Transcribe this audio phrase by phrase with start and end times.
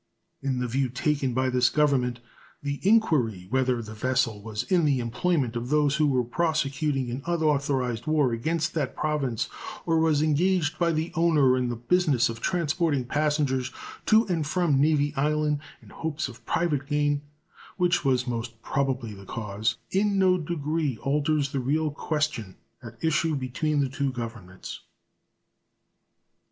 [0.41, 2.21] In the view taken by this Government
[2.63, 7.21] the inquiry whether the vessel was in the employment of those who were prosecuting an
[7.27, 9.47] unauthorized war against that Province
[9.85, 13.71] or was engaged by the owner in the business of transporting passengers
[14.07, 17.21] to and from Navy Island in hopes of private gain,
[17.77, 23.35] which was most probably the case, in no degree alters the real question at issue
[23.35, 24.79] between the two Governments.